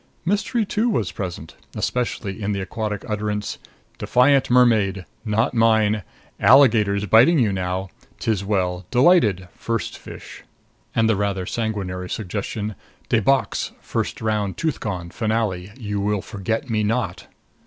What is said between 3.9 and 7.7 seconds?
DEFIANT MERMAID: Not mine. Alligators bitingu